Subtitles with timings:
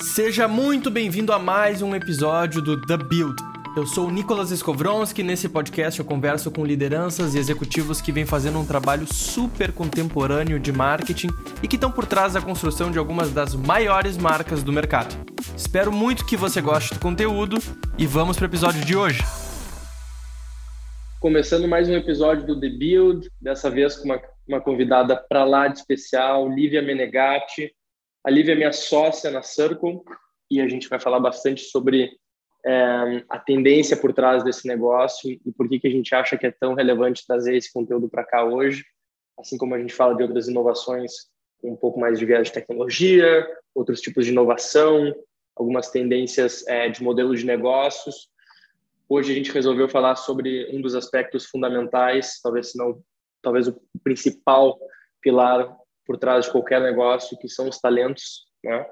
[0.00, 3.36] Seja muito bem-vindo a mais um episódio do The Build.
[3.76, 8.10] Eu sou o Nicolas Skowronski e nesse podcast eu converso com lideranças e executivos que
[8.10, 11.28] vêm fazendo um trabalho super contemporâneo de marketing
[11.62, 15.14] e que estão por trás da construção de algumas das maiores marcas do mercado.
[15.56, 17.56] Espero muito que você goste do conteúdo
[17.96, 19.22] e vamos para o episódio de hoje.
[21.20, 25.68] Começando mais um episódio do The Build, dessa vez com uma, uma convidada para lá
[25.68, 27.72] de especial, Lívia Menegatti.
[28.24, 30.00] A Lívia é minha sócia na Circle
[30.50, 32.10] e a gente vai falar bastante sobre
[32.64, 36.46] é, a tendência por trás desse negócio e por que, que a gente acha que
[36.46, 38.82] é tão relevante trazer esse conteúdo para cá hoje,
[39.38, 41.12] assim como a gente fala de outras inovações
[41.62, 45.14] um pouco mais de viés de tecnologia, outros tipos de inovação,
[45.54, 48.28] algumas tendências é, de modelo de negócios.
[49.08, 53.02] Hoje a gente resolveu falar sobre um dos aspectos fundamentais, talvez não,
[53.42, 54.78] talvez o principal
[55.20, 58.86] pilar por trás de qualquer negócio, que são os talentos, né?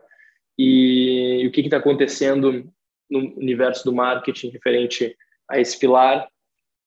[0.58, 2.72] E, e o que está acontecendo
[3.10, 5.16] no universo do marketing referente
[5.48, 6.28] a esse pilar.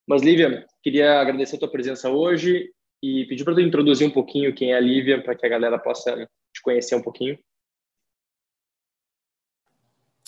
[0.08, 4.54] Mas, Lívia, queria agradecer a tua presença hoje e pedir para tu introduzir um pouquinho
[4.54, 6.16] quem é a Lívia, para que a galera possa
[6.54, 7.38] te conhecer um pouquinho.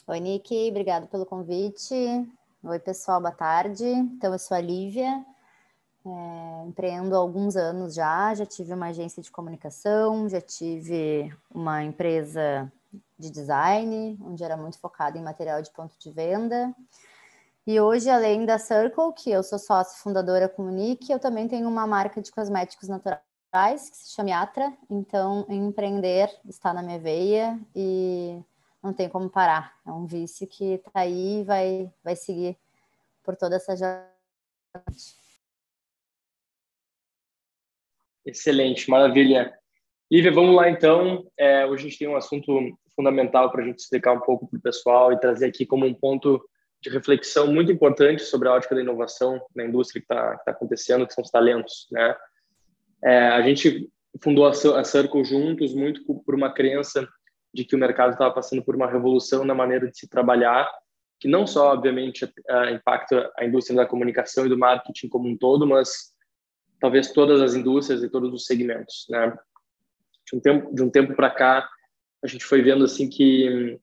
[0.07, 1.93] Oi, Nick, obrigado pelo convite.
[2.63, 3.83] Oi, pessoal, boa tarde.
[3.85, 5.25] Então, eu sou a Lívia,
[6.07, 11.83] é, empreendo há alguns anos já, já tive uma agência de comunicação, já tive uma
[11.83, 12.71] empresa
[13.17, 16.73] de design, onde era muito focada em material de ponto de venda.
[17.65, 21.47] E hoje, além da Circle, que eu sou sócia fundadora com o Nick, eu também
[21.47, 24.71] tenho uma marca de cosméticos naturais que se chama Atra.
[24.89, 28.41] Então, empreender está na minha veia e
[28.81, 29.73] não tem como parar.
[29.85, 32.57] É um vício que está aí e vai, vai seguir
[33.21, 34.07] por toda essa jornada.
[38.27, 39.53] Excelente, maravilha.
[40.11, 41.25] Lívia, vamos lá então.
[41.37, 44.57] É, hoje a gente tem um assunto fundamental para a gente explicar um pouco para
[44.57, 46.43] o pessoal e trazer aqui como um ponto
[46.81, 51.07] de reflexão muito importante sobre a ótica da inovação na indústria que está tá acontecendo,
[51.07, 51.87] que são os talentos.
[51.89, 52.15] Né?
[53.01, 53.89] É, a gente
[54.21, 57.07] fundou a, Circle juntos muito por uma crença
[57.53, 60.69] de que o mercado estava passando por uma revolução na maneira de se trabalhar,
[61.17, 62.29] que não só, obviamente,
[62.73, 66.16] impacta a indústria da comunicação e do marketing como um todo, mas
[66.79, 69.37] talvez todas as indústrias e todos os segmentos, né?
[70.25, 71.69] De um tempo, de um tempo para cá,
[72.23, 73.79] a gente foi vendo assim que hum,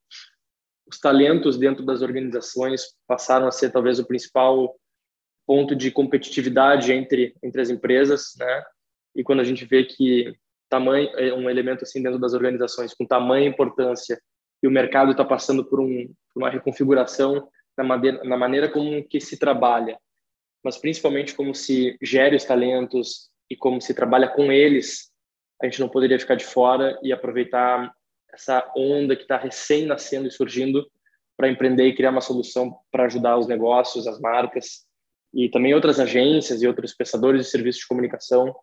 [0.86, 4.74] os talentos dentro das organizações passaram a ser talvez o principal
[5.46, 8.64] ponto de competitividade entre entre as empresas, né?
[9.14, 10.34] E quando a gente vê que
[10.68, 14.20] tamanho é um elemento assim dentro das organizações com tamanha importância
[14.62, 19.20] e o mercado está passando por, um, uma reconfiguração na maneira, na maneira como que
[19.20, 19.98] se trabalha,
[20.64, 25.12] mas principalmente como se gere os talentos e como se trabalha com eles,
[25.62, 27.92] a gente não poderia ficar de fora e aproveitar
[28.32, 30.84] essa onda que está recém nascendo e surgindo
[31.36, 34.86] para empreender e criar uma solução para ajudar os negócios, as marcas
[35.32, 38.54] e também outras agências e outros prestadores de serviços de comunicação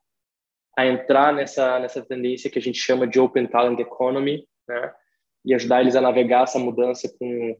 [0.77, 4.93] a entrar nessa nessa tendência que a gente chama de Open Talent Economy, né?
[5.43, 7.57] E ajudar eles a navegar essa mudança com,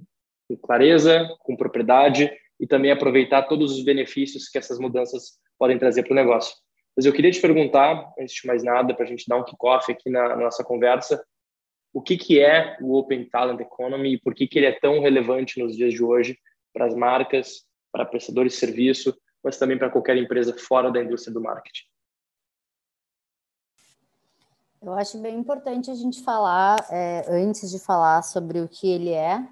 [0.48, 2.32] com clareza, com propriedade
[2.62, 6.56] e também aproveitar todos os benefícios que essas mudanças podem trazer para o negócio.
[6.96, 9.92] Mas eu queria te perguntar, antes de mais nada, para a gente dar um kickoff
[9.92, 11.26] aqui na, na, nossa conversa,
[11.92, 15.02] o que, que é o Open Talent Economy e por que, que ele é tão
[15.02, 16.38] relevante nos dias de hoje
[16.72, 21.34] para as marcas, para prestadores de serviço, mas também para qualquer empresa fora da indústria
[21.34, 21.86] do marketing?
[24.84, 29.12] Eu acho bem importante a gente falar, é, antes de falar sobre o que ele
[29.12, 29.48] é,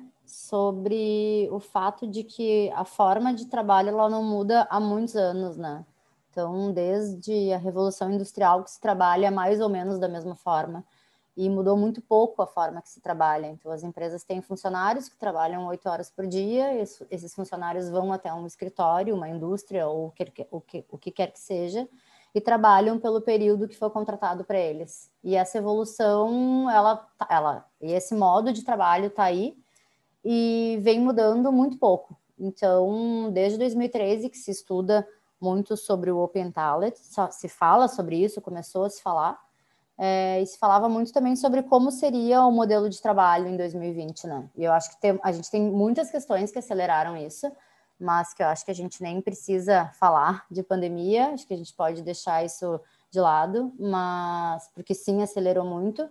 [0.49, 5.55] sobre o fato de que a forma de trabalho ela não muda há muitos anos,
[5.55, 5.85] né?
[6.31, 10.83] Então, desde a Revolução Industrial que se trabalha mais ou menos da mesma forma
[11.37, 13.45] e mudou muito pouco a forma que se trabalha.
[13.47, 18.33] Então, as empresas têm funcionários que trabalham oito horas por dia, esses funcionários vão até
[18.33, 21.87] um escritório, uma indústria ou o que, o que, o que quer que seja,
[22.33, 25.11] e trabalham pelo período que foi contratado para eles.
[25.23, 29.55] E essa evolução, ela, tá, ela, e esse modo de trabalho está aí
[30.23, 32.17] e vem mudando muito pouco.
[32.37, 35.07] Então, desde 2013 que se estuda
[35.39, 36.95] muito sobre o Open Talent,
[37.31, 39.39] se fala sobre isso, começou a se falar,
[39.97, 44.27] é, e se falava muito também sobre como seria o modelo de trabalho em 2020,
[44.27, 44.49] né?
[44.55, 47.51] E eu acho que tem, a gente tem muitas questões que aceleraram isso,
[47.99, 51.57] mas que eu acho que a gente nem precisa falar de pandemia, acho que a
[51.57, 52.79] gente pode deixar isso
[53.11, 56.09] de lado, mas porque sim acelerou muito.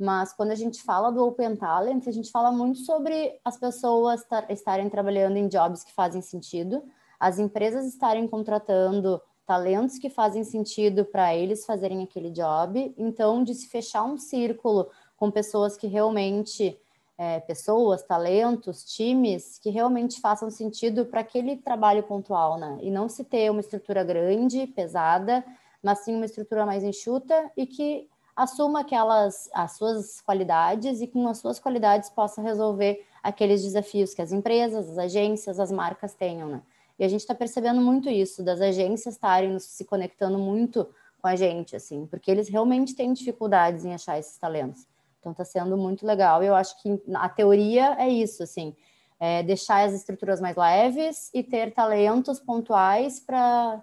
[0.00, 4.24] Mas quando a gente fala do Open Talent, a gente fala muito sobre as pessoas
[4.48, 6.82] estarem trabalhando em jobs que fazem sentido,
[7.18, 12.94] as empresas estarem contratando talentos que fazem sentido para eles fazerem aquele job.
[12.96, 14.88] Então, de se fechar um círculo
[15.18, 16.80] com pessoas que realmente
[17.18, 22.78] é, pessoas, talentos, times que realmente façam sentido para aquele trabalho pontual, né?
[22.80, 25.44] E não se ter uma estrutura grande, pesada,
[25.82, 28.08] mas sim uma estrutura mais enxuta e que
[28.42, 34.22] assuma aquelas as suas qualidades e com as suas qualidades possa resolver aqueles desafios que
[34.22, 36.62] as empresas, as agências, as marcas tenham, né?
[36.98, 40.88] E a gente está percebendo muito isso, das agências estarem se conectando muito
[41.20, 44.86] com a gente, assim, porque eles realmente têm dificuldades em achar esses talentos.
[45.18, 46.42] Então está sendo muito legal.
[46.42, 48.74] Eu acho que a teoria é isso, assim,
[49.18, 53.82] é deixar as estruturas mais leves e ter talentos pontuais para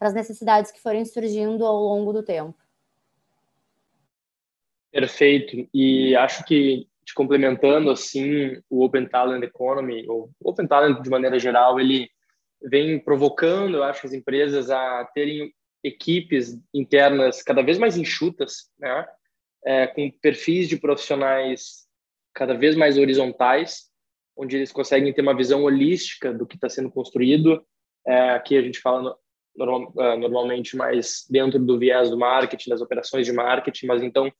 [0.00, 2.63] as necessidades que forem surgindo ao longo do tempo.
[4.94, 5.68] Perfeito.
[5.74, 11.36] E acho que te complementando assim, o Open Talent Economy, ou Open Talent de maneira
[11.36, 12.08] geral, ele
[12.62, 15.52] vem provocando, eu acho, as empresas a terem
[15.82, 19.04] equipes internas cada vez mais enxutas, né?
[19.66, 21.84] é, com perfis de profissionais
[22.32, 23.90] cada vez mais horizontais,
[24.36, 27.64] onde eles conseguem ter uma visão holística do que está sendo construído.
[28.06, 29.18] É, aqui a gente fala no,
[29.56, 34.30] normal, uh, normalmente mais dentro do viés do marketing, das operações de marketing, mas então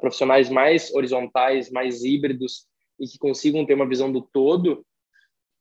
[0.00, 2.66] profissionais mais horizontais, mais híbridos
[2.98, 4.84] e que consigam ter uma visão do todo,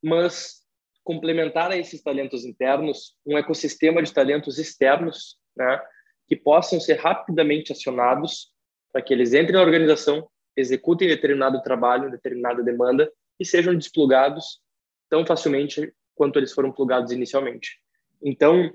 [0.02, 0.64] mas
[1.04, 5.82] complementar a esses talentos internos um ecossistema de talentos externos, né,
[6.28, 8.52] que possam ser rapidamente acionados
[8.92, 14.62] para que eles entrem na organização, executem determinado trabalho, determinada demanda e sejam desplugados
[15.10, 17.80] tão facilmente quanto eles foram plugados inicialmente.
[18.22, 18.72] Então,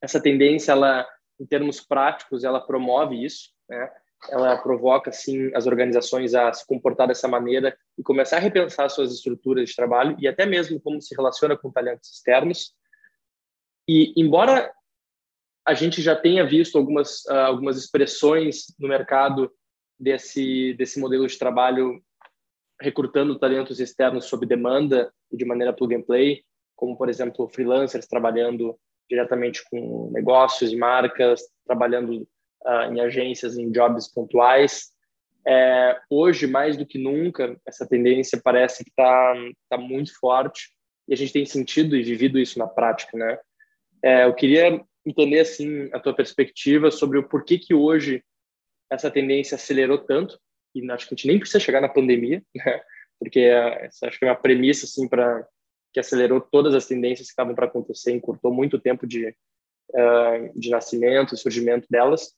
[0.00, 1.06] essa tendência, ela,
[1.38, 3.90] em termos práticos, ela promove isso, né?
[4.28, 9.12] Ela provoca, sim, as organizações a se comportar dessa maneira e começar a repensar suas
[9.12, 12.74] estruturas de trabalho e até mesmo como se relaciona com talentos externos.
[13.88, 14.72] E, embora
[15.66, 19.52] a gente já tenha visto algumas, uh, algumas expressões no mercado
[19.98, 22.00] desse, desse modelo de trabalho
[22.80, 28.06] recrutando talentos externos sob demanda e de maneira plug and play, como, por exemplo, freelancers
[28.06, 28.78] trabalhando
[29.08, 32.28] diretamente com negócios e marcas, trabalhando
[32.66, 34.90] uh, em agências, em jobs pontuais.
[35.46, 39.34] É, hoje, mais do que nunca, essa tendência parece que está
[39.70, 40.70] tá muito forte
[41.08, 43.38] e a gente tem sentido e vivido isso na prática, né?
[44.02, 48.24] É, eu queria entender assim a tua perspectiva sobre o porquê que hoje
[48.90, 50.38] essa tendência acelerou tanto
[50.74, 52.80] e acho que a gente nem precisa chegar na pandemia, né?
[53.18, 55.46] Porque essa acho que é uma premissa assim para
[55.92, 60.70] que acelerou todas as tendências que estavam para acontecer, encurtou muito tempo de uh, de
[60.70, 62.34] nascimento, surgimento delas.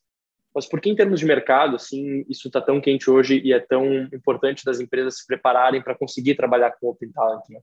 [0.58, 3.60] Mas por que em termos de mercado, assim, isso está tão quente hoje e é
[3.60, 7.48] tão importante das empresas se prepararem para conseguir trabalhar com Open Talent?
[7.48, 7.60] Né?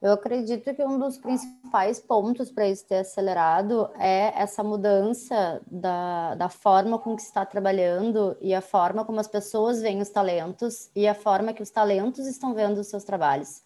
[0.00, 6.36] Eu acredito que um dos principais pontos para isso ter acelerado é essa mudança da,
[6.36, 10.92] da forma com que está trabalhando e a forma como as pessoas veem os talentos
[10.94, 13.64] e a forma que os talentos estão vendo os seus trabalhos.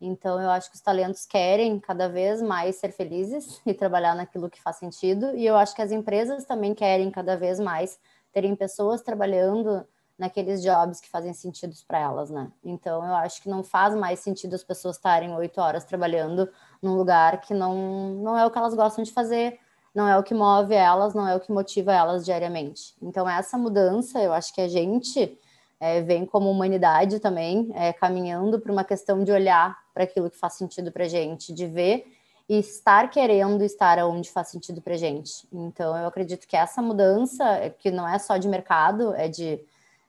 [0.00, 4.50] Então, eu acho que os talentos querem cada vez mais ser felizes e trabalhar naquilo
[4.50, 7.98] que faz sentido, e eu acho que as empresas também querem cada vez mais
[8.32, 9.86] terem pessoas trabalhando
[10.18, 12.50] naqueles jobs que fazem sentido para elas, né?
[12.64, 16.48] Então eu acho que não faz mais sentido as pessoas estarem oito horas trabalhando
[16.82, 19.58] num lugar que não, não é o que elas gostam de fazer,
[19.94, 22.94] não é o que move elas, não é o que motiva elas diariamente.
[23.00, 25.38] Então essa mudança, eu acho que a gente
[25.80, 30.38] é, vem como humanidade também, é, caminhando para uma questão de olhar para aquilo que
[30.38, 32.06] faz sentido para gente, de ver
[32.48, 35.48] e estar querendo estar onde faz sentido para gente.
[35.52, 37.44] Então eu acredito que essa mudança,
[37.78, 39.60] que não é só de mercado, é de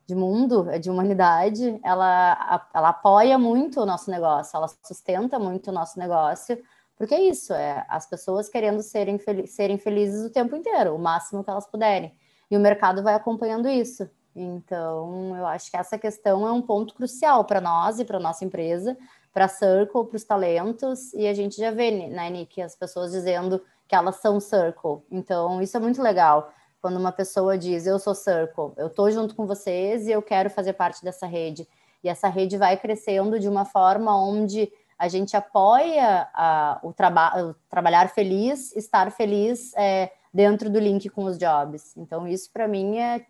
[0.07, 5.69] de mundo, é de humanidade, ela, ela apoia muito o nosso negócio, ela sustenta muito
[5.69, 6.57] o nosso negócio,
[6.95, 11.43] porque é isso, é as pessoas querendo serem, serem felizes o tempo inteiro, o máximo
[11.43, 12.15] que elas puderem.
[12.49, 14.09] E o mercado vai acompanhando isso.
[14.39, 18.45] Então, eu acho que essa questão é um ponto crucial para nós e para nossa
[18.45, 18.95] empresa,
[19.33, 23.59] para Circle, para os talentos, e a gente já vê na Nick as pessoas dizendo
[23.87, 25.01] que elas são Circle.
[25.09, 29.35] Então, isso é muito legal quando uma pessoa diz eu sou Circle, eu estou junto
[29.35, 31.67] com vocês e eu quero fazer parte dessa rede.
[32.03, 37.43] E essa rede vai crescendo de uma forma onde a gente apoia a, o, traba
[37.43, 41.97] o trabalhar feliz, estar feliz é, dentro do link com os jobs.
[41.97, 43.25] Então, isso para mim é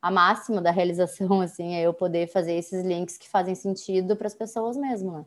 [0.00, 4.26] a máxima da realização, assim, é eu poder fazer esses links que fazem sentido para
[4.26, 5.26] as pessoas mesmo, né?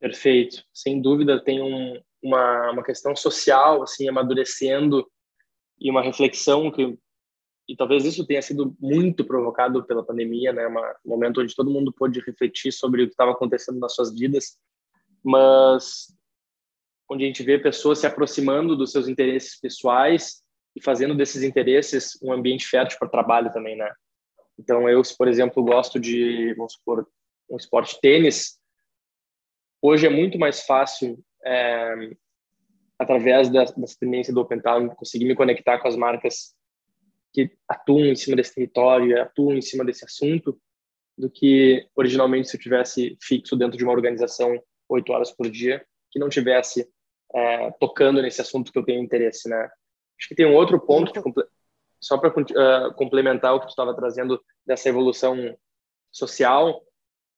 [0.00, 0.64] Perfeito.
[0.72, 5.10] Sem dúvida tem um, uma, uma questão social, assim, amadurecendo
[5.80, 6.98] e uma reflexão que
[7.66, 11.90] e talvez isso tenha sido muito provocado pela pandemia, né, um momento onde todo mundo
[11.90, 14.58] pôde refletir sobre o que estava acontecendo nas suas vidas,
[15.24, 16.14] mas
[17.10, 20.43] onde a gente vê pessoas se aproximando dos seus interesses pessoais
[20.74, 23.92] e fazendo desses interesses um ambiente fértil para trabalho também, né?
[24.58, 27.06] Então, eu, por exemplo, gosto de, vamos supor,
[27.50, 28.58] um esporte tênis,
[29.82, 32.10] hoje é muito mais fácil, é,
[32.98, 36.54] através da, da experiência do Open Talent, conseguir me conectar com as marcas
[37.32, 40.58] que atuam em cima desse território, atuam em cima desse assunto,
[41.18, 45.84] do que originalmente se eu tivesse fixo dentro de uma organização oito horas por dia,
[46.10, 46.88] que não tivesse
[47.34, 49.68] é, tocando nesse assunto que eu tenho interesse, né?
[50.18, 51.12] Acho que tem um outro ponto,
[52.00, 55.56] só para uh, complementar o que tu estava trazendo dessa evolução
[56.10, 56.82] social,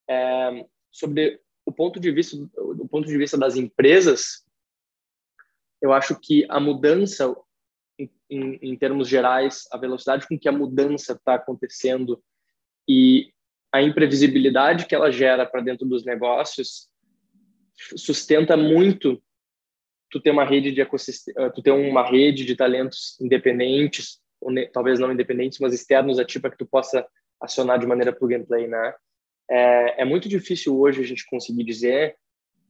[0.08, 4.44] é, sobre o ponto de vista do ponto de vista das empresas,
[5.80, 7.34] eu acho que a mudança
[7.98, 12.22] em, em, em termos gerais, a velocidade com que a mudança está acontecendo
[12.88, 13.32] e
[13.72, 16.88] a imprevisibilidade que ela gera para dentro dos negócios
[17.96, 19.22] sustenta muito
[20.10, 24.66] tu ter uma rede de ecossistema, tu ter uma rede de talentos independentes, ou ne,
[24.66, 27.06] talvez não independentes, mas externos a ti para que tu possa
[27.40, 28.94] acionar de maneira plug and play, né?
[29.50, 32.16] É, é muito difícil hoje a gente conseguir dizer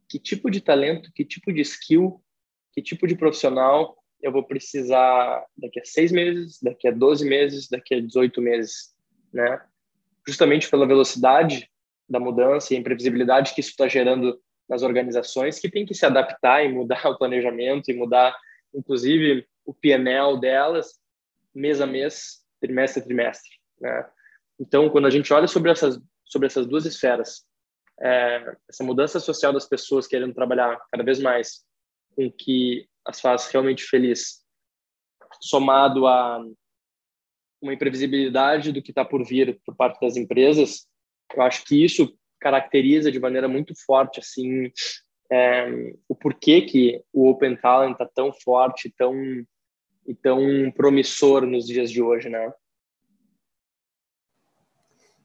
[0.08, 2.20] que tipo de talento, que tipo de skill,
[2.72, 7.68] que tipo de profissional eu vou precisar daqui a seis meses, daqui a 12 meses,
[7.68, 8.94] daqui a 18 meses,
[9.32, 9.60] né?
[10.26, 11.70] Justamente pela velocidade
[12.08, 16.04] da mudança e a imprevisibilidade que isso está gerando nas organizações, que tem que se
[16.04, 18.36] adaptar e mudar o planejamento e mudar,
[18.74, 21.00] inclusive, o PNL delas
[21.54, 24.08] mês a mês, trimestre a trimestre, né?
[24.58, 27.46] Então, quando a gente olha sobre essas sobre essas duas esferas,
[28.00, 31.64] é, essa mudança social das pessoas querendo trabalhar cada vez mais
[32.14, 34.44] com que as faz realmente feliz,
[35.40, 36.44] somado a
[37.60, 40.86] uma imprevisibilidade do que está por vir por parte das empresas,
[41.34, 42.16] eu acho que isso
[42.46, 44.70] caracteriza de maneira muito forte assim
[45.28, 49.12] é, o porquê que o Open Talent está tão forte, tão
[50.06, 52.52] e tão promissor nos dias de hoje, né?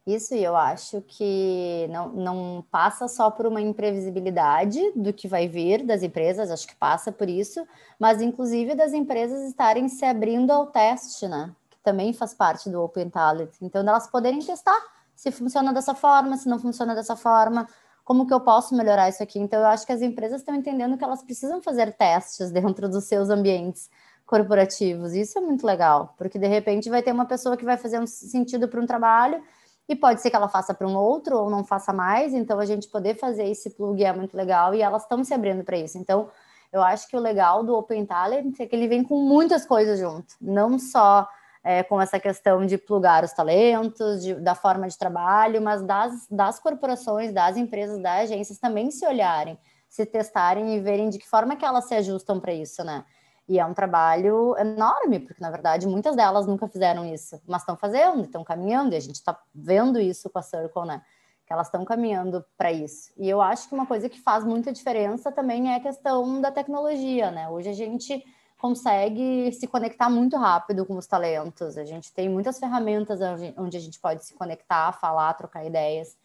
[0.08, 5.86] Isso, eu acho que não, não passa só por uma imprevisibilidade do que vai vir
[5.86, 7.64] das empresas, acho que passa por isso,
[8.00, 11.56] mas inclusive das empresas estarem se abrindo ao teste, né?
[11.70, 13.52] Que também faz parte do Open Talent.
[13.62, 14.82] Então, elas poderem testar
[15.22, 17.68] se funciona dessa forma, se não funciona dessa forma,
[18.04, 19.38] como que eu posso melhorar isso aqui.
[19.38, 23.04] Então, eu acho que as empresas estão entendendo que elas precisam fazer testes dentro dos
[23.04, 23.88] seus ambientes
[24.26, 25.14] corporativos.
[25.14, 28.08] Isso é muito legal, porque de repente vai ter uma pessoa que vai fazer um
[28.08, 29.44] sentido para um trabalho
[29.88, 32.66] e pode ser que ela faça para um outro ou não faça mais, então a
[32.66, 36.00] gente poder fazer esse plug é muito legal e elas estão se abrindo para isso.
[36.00, 36.30] Então,
[36.74, 40.00] eu acho que o legal do Open Talent é que ele vem com muitas coisas
[40.00, 41.28] junto, não só
[41.64, 46.28] é, com essa questão de plugar os talentos, de, da forma de trabalho, mas das,
[46.30, 51.28] das corporações, das empresas, das agências também se olharem, se testarem e verem de que
[51.28, 53.06] forma que elas se ajustam para isso, né?
[53.48, 57.76] E é um trabalho enorme, porque na verdade muitas delas nunca fizeram isso, mas estão
[57.76, 61.02] fazendo, estão caminhando, e a gente está vendo isso com a Circle, né?
[61.46, 63.12] Que elas estão caminhando para isso.
[63.18, 66.50] E eu acho que uma coisa que faz muita diferença também é a questão da
[66.50, 67.50] tecnologia, né?
[67.50, 68.24] Hoje a gente
[68.62, 73.20] consegue se conectar muito rápido com os talentos, a gente tem muitas ferramentas
[73.58, 76.16] onde a gente pode se conectar, falar, trocar ideias.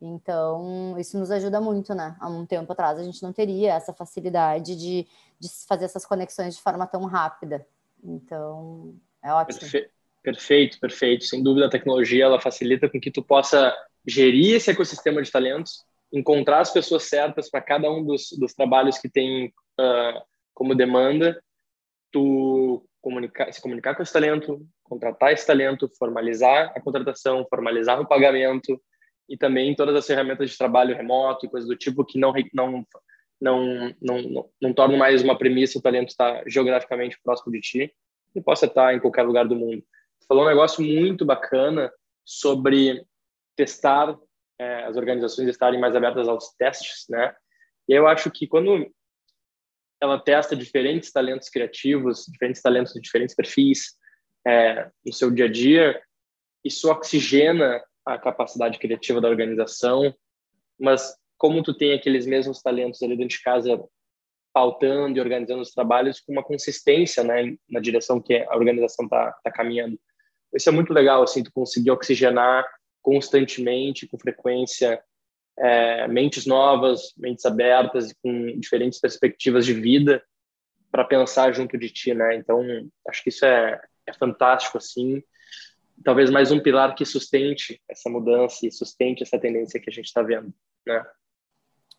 [0.00, 2.16] Então, isso nos ajuda muito, né?
[2.18, 5.06] Há um tempo atrás a gente não teria essa facilidade de,
[5.38, 7.64] de fazer essas conexões de forma tão rápida.
[8.02, 9.60] Então, é ótimo.
[9.60, 9.90] Perfe
[10.22, 11.24] perfeito, perfeito.
[11.24, 13.74] Sem dúvida, a tecnologia ela facilita com que tu possa
[14.06, 18.98] gerir esse ecossistema de talentos, encontrar as pessoas certas para cada um dos, dos trabalhos
[18.98, 20.22] que tem uh,
[20.54, 21.40] como demanda,
[22.12, 28.06] tu comunicar, se comunicar com esse talento, contratar esse talento, formalizar a contratação, formalizar o
[28.06, 28.80] pagamento,
[29.28, 32.86] e também todas as ferramentas de trabalho remoto e coisas do tipo que não não
[33.40, 37.94] não não, não, não tornam mais uma premissa o talento estar geograficamente próximo de ti
[38.34, 39.82] e possa estar em qualquer lugar do mundo.
[40.28, 41.92] Falou um negócio muito bacana
[42.24, 43.04] sobre
[43.56, 44.16] testar
[44.58, 47.34] é, as organizações estarem mais abertas aos testes, né?
[47.88, 48.86] E eu acho que quando
[50.02, 53.92] ela testa diferentes talentos criativos, diferentes talentos de diferentes perfis
[54.44, 56.02] é, no seu dia a dia,
[56.64, 60.12] isso oxigena a capacidade criativa da organização,
[60.78, 63.80] mas como tu tem aqueles mesmos talentos ali dentro de casa
[64.52, 69.32] pautando e organizando os trabalhos com uma consistência, né, na direção que a organização tá,
[69.44, 69.96] tá caminhando.
[70.52, 72.66] Isso é muito legal, assim, tu conseguir oxigenar
[73.00, 75.00] constantemente, com frequência,
[75.58, 80.22] é, mentes novas, mentes abertas, com diferentes perspectivas de vida
[80.90, 82.36] para pensar junto de ti, né?
[82.36, 82.62] Então,
[83.08, 85.22] acho que isso é, é fantástico, assim,
[86.04, 90.06] talvez mais um pilar que sustente essa mudança e sustente essa tendência que a gente
[90.06, 90.52] está vendo,
[90.86, 91.04] né?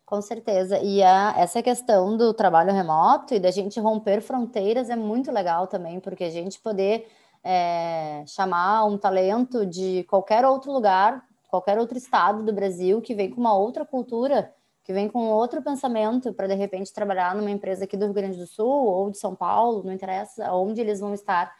[0.04, 0.78] Com certeza.
[0.80, 5.66] E a, essa questão do trabalho remoto e da gente romper fronteiras é muito legal
[5.66, 7.06] também, porque a gente poder
[7.42, 13.30] é, chamar um talento de qualquer outro lugar, qualquer outro estado do Brasil que vem
[13.30, 17.84] com uma outra cultura, que vem com outro pensamento para de repente trabalhar numa empresa
[17.84, 21.14] aqui do Rio Grande do Sul ou de São Paulo, não interessa onde eles vão
[21.14, 21.54] estar,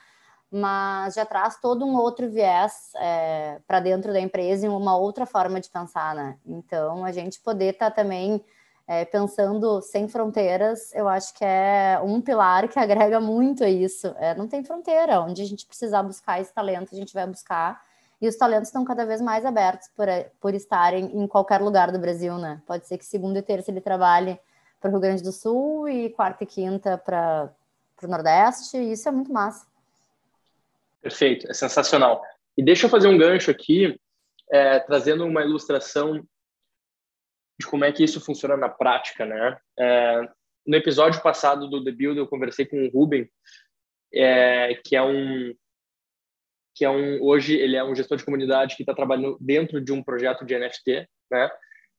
[0.51, 5.27] mas já traz todo um outro viés é, para dentro da empresa e uma outra
[5.27, 6.39] forma de pensar, né?
[6.45, 8.45] Então a gente poder estar tá também
[8.89, 14.09] é, pensando sem fronteiras, eu acho que é um pilar que agrega muito a isso.
[14.19, 17.81] É, não tem fronteira, onde a gente precisar buscar esse talento, a gente vai buscar.
[18.25, 20.07] E os talentos estão cada vez mais abertos por,
[20.40, 22.62] por estarem em qualquer lugar do Brasil, né?
[22.66, 24.40] Pode ser que segunda e terça ele trabalhe
[24.81, 27.54] para o Rio Grande do Sul e quarta e quinta para
[28.02, 29.66] o Nordeste, e isso é muito massa.
[31.02, 32.23] Perfeito, é sensacional.
[32.57, 34.00] E deixa eu fazer um gancho aqui,
[34.50, 36.26] é, trazendo uma ilustração
[37.61, 39.59] de como é que isso funciona na prática, né?
[39.78, 40.28] É,
[40.66, 43.31] no episódio passado do The Build eu conversei com o Ruben,
[44.14, 45.54] é, que é um
[46.75, 49.93] que é um hoje ele é um gestor de comunidade que está trabalhando dentro de
[49.93, 51.50] um projeto de NFT, né?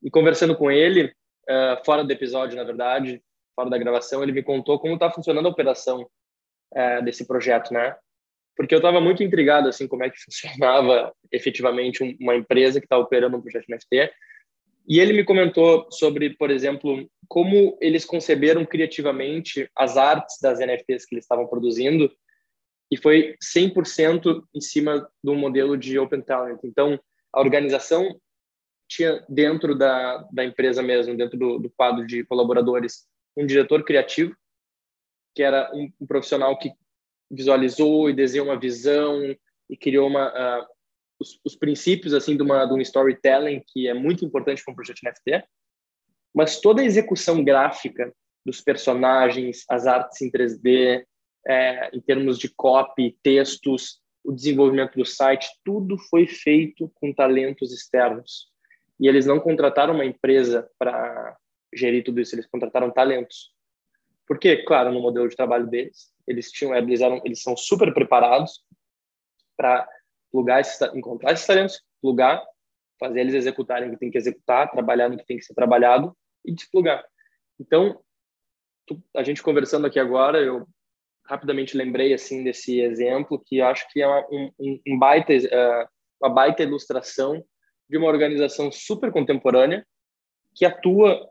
[0.03, 3.21] E conversando com ele uh, fora do episódio, na verdade,
[3.55, 7.95] fora da gravação, ele me contou como está funcionando a operação uh, desse projeto, né?
[8.55, 12.97] Porque eu estava muito intrigado assim como é que funcionava efetivamente uma empresa que está
[12.97, 14.11] operando um projeto de NFT
[14.87, 21.05] e ele me comentou sobre, por exemplo, como eles conceberam criativamente as artes das NFTs
[21.05, 22.11] que eles estavam produzindo,
[22.91, 26.59] e foi 100% em cima do modelo de Open Talent.
[26.63, 26.99] Então,
[27.33, 28.19] a organização
[28.87, 34.35] tinha dentro da, da empresa mesmo, dentro do, do quadro de colaboradores, um diretor criativo,
[35.33, 36.71] que era um, um profissional que
[37.29, 39.35] visualizou e desenhou uma visão
[39.69, 40.65] e criou uma, uh,
[41.19, 44.75] os, os princípios assim de, uma, de um storytelling que é muito importante para um
[44.75, 45.43] projeto NFT,
[46.33, 48.13] mas toda a execução gráfica
[48.45, 51.03] dos personagens, as artes em 3D,
[51.47, 57.71] é, em termos de copy, textos, o desenvolvimento do site, tudo foi feito com talentos
[57.71, 58.49] externos.
[58.99, 61.37] E eles não contrataram uma empresa para
[61.73, 63.53] gerir tudo isso, eles contrataram talentos.
[64.27, 68.63] Porque, claro, no modelo de trabalho deles, eles tinham, eles, eram, eles são super preparados
[69.55, 69.87] para
[70.59, 72.43] esses, encontrar esses talentos, plugar,
[72.99, 76.17] fazer eles executarem o que tem que executar, trabalhar no que tem que ser trabalhado
[76.43, 77.05] e desplugar.
[77.59, 78.01] Então,
[79.15, 80.67] a gente conversando aqui agora, eu
[81.25, 85.87] rapidamente lembrei assim desse exemplo que acho que é uma, um, um baita, uh,
[86.21, 87.43] uma baita ilustração
[87.89, 89.85] de uma organização super contemporânea
[90.53, 91.29] que atua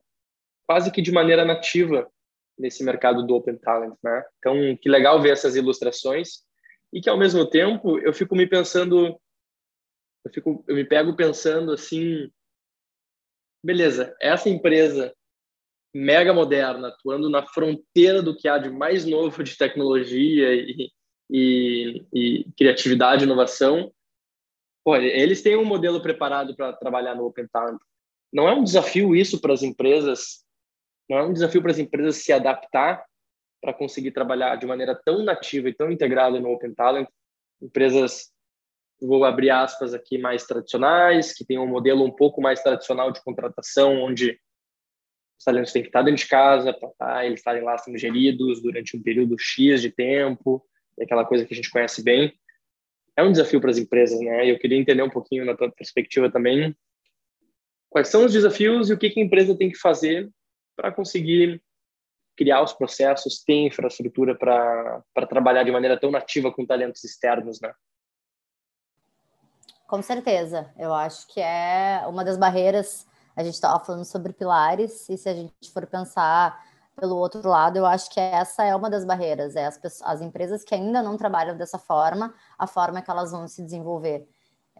[0.66, 2.10] quase que de maneira nativa
[2.58, 4.24] nesse mercado do Open Talent, né?
[4.38, 6.44] Então, que legal ver essas ilustrações
[6.92, 9.20] e que ao mesmo tempo eu fico me pensando
[10.24, 12.30] eu fico eu me pego pensando assim
[13.62, 15.14] beleza essa empresa
[15.94, 20.90] mega moderna atuando na fronteira do que há de mais novo de tecnologia e,
[21.30, 23.92] e, e criatividade e inovação.
[24.84, 27.80] Pô, eles têm um modelo preparado para trabalhar no Open Talent.
[28.32, 30.44] Não é um desafio isso para as empresas
[31.08, 33.04] não é um desafio para as empresas se adaptar
[33.60, 37.08] para conseguir trabalhar de maneira tão nativa e tão integrada no Open Talent,
[37.62, 38.30] empresas,
[39.00, 43.22] vou abrir aspas aqui, mais tradicionais, que tem um modelo um pouco mais tradicional de
[43.22, 44.38] contratação, onde
[45.38, 48.62] os talentos têm que estar dentro de casa, para tá, eles estarem lá sendo geridos
[48.62, 50.64] durante um período X de tempo,
[51.00, 52.32] aquela coisa que a gente conhece bem.
[53.16, 54.50] É um desafio para as empresas, né?
[54.50, 56.76] Eu queria entender um pouquinho na tua perspectiva também,
[57.88, 60.28] quais são os desafios e o que a empresa tem que fazer
[60.76, 61.62] para conseguir
[62.36, 67.72] criar os processos, ter infraestrutura para trabalhar de maneira tão nativa com talentos externos, né?
[69.86, 73.06] Com certeza, eu acho que é uma das barreiras.
[73.36, 76.58] A gente estava falando sobre pilares, e se a gente for pensar
[76.96, 80.20] pelo outro lado, eu acho que essa é uma das barreiras, é as, pessoas, as
[80.20, 84.28] empresas que ainda não trabalham dessa forma, a forma que elas vão se desenvolver.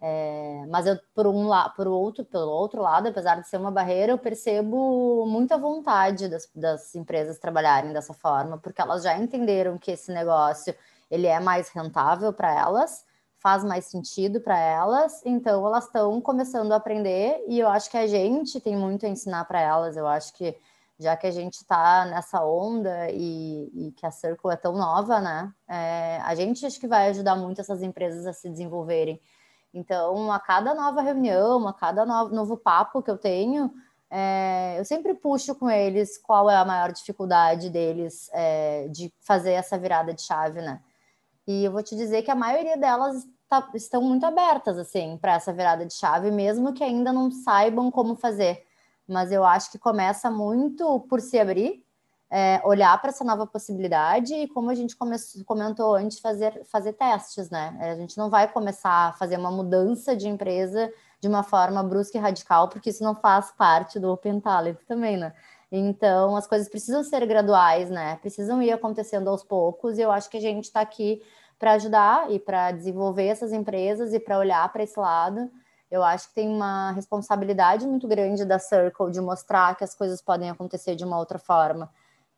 [0.01, 3.71] É, mas eu, por um lado, por outro, pelo outro lado, apesar de ser uma
[3.71, 9.77] barreira, eu percebo muita vontade das, das empresas trabalharem dessa forma, porque elas já entenderam
[9.77, 10.75] que esse negócio
[11.09, 13.05] ele é mais rentável para elas,
[13.45, 17.97] faz mais sentido para elas, então elas estão começando a aprender e eu acho que
[17.97, 19.95] a gente tem muito a ensinar para elas.
[19.95, 20.57] Eu acho que
[20.97, 25.19] já que a gente está nessa onda e, e, que a Circle é tão nova,
[25.19, 25.53] né?
[25.67, 29.21] É, a gente acho que vai ajudar muito essas empresas a se desenvolverem.
[29.71, 33.71] Então, a cada nova reunião, a cada novo, novo papo que eu tenho,
[34.09, 39.51] é, eu sempre puxo com eles qual é a maior dificuldade deles é, de fazer
[39.51, 40.81] essa virada de chave, né?
[41.47, 45.35] E eu vou te dizer que a maioria delas tá, estão muito abertas, assim, para
[45.35, 48.63] essa virada de chave, mesmo que ainda não saibam como fazer.
[49.07, 51.85] Mas eu acho que começa muito por se abrir
[52.29, 56.93] é, olhar para essa nova possibilidade e, como a gente começou, comentou antes, fazer, fazer
[56.93, 57.77] testes, né?
[57.79, 62.17] A gente não vai começar a fazer uma mudança de empresa de uma forma brusca
[62.17, 65.33] e radical, porque isso não faz parte do Open Talent também, né?
[65.71, 68.17] Então, as coisas precisam ser graduais, né?
[68.17, 71.21] Precisam ir acontecendo aos poucos, e eu acho que a gente está aqui
[71.57, 75.49] para ajudar e para desenvolver essas empresas e para olhar para esse lado.
[75.89, 80.21] Eu acho que tem uma responsabilidade muito grande da Circle de mostrar que as coisas
[80.21, 81.89] podem acontecer de uma outra forma.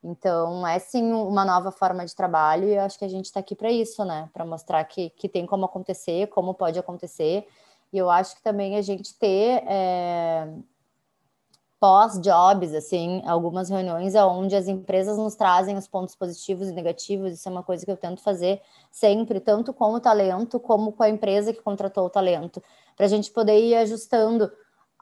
[0.03, 3.39] Então, é sim uma nova forma de trabalho e eu acho que a gente está
[3.39, 4.29] aqui para isso, né?
[4.33, 7.47] Para mostrar que, que tem como acontecer, como pode acontecer.
[7.91, 10.47] E eu acho que também a gente ter é,
[11.79, 17.47] pós-jobs, assim, algumas reuniões onde as empresas nos trazem os pontos positivos e negativos, isso
[17.47, 18.61] é uma coisa que eu tento fazer
[18.91, 22.61] sempre, tanto com o talento como com a empresa que contratou o talento,
[22.95, 24.51] para a gente poder ir ajustando